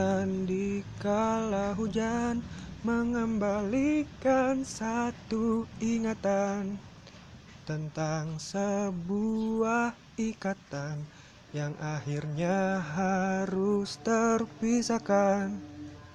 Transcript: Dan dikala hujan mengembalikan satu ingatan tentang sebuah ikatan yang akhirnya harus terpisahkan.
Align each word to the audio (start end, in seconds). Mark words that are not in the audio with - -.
Dan 0.00 0.48
dikala 0.48 1.76
hujan 1.76 2.40
mengembalikan 2.88 4.64
satu 4.64 5.68
ingatan 5.76 6.80
tentang 7.68 8.40
sebuah 8.40 9.92
ikatan 10.16 11.04
yang 11.52 11.76
akhirnya 11.84 12.80
harus 12.80 14.00
terpisahkan. 14.00 15.69